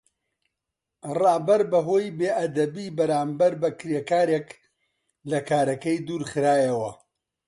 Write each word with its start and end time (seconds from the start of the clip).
ڕابەر 1.19 1.61
بەهۆی 1.71 2.07
بێئەدەبی 2.19 2.93
بەرامبەر 2.97 3.53
بە 3.61 3.69
کڕیارێک 3.79 4.47
لە 5.31 5.39
کارەکەی 5.49 5.97
دوورخرایەوە. 6.07 6.91